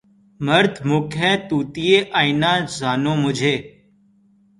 مردمک 0.39 1.07
ہے 1.21 1.31
طوطئِ 1.47 1.87
آئینۂ 2.19 2.53
زانو 2.77 3.13
مجھے 3.23 3.55